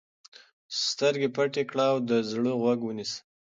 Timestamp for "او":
1.91-1.97